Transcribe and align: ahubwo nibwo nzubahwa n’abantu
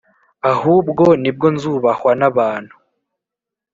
ahubwo 0.51 1.03
nibwo 1.21 1.47
nzubahwa 1.55 2.11
n’abantu 2.19 2.75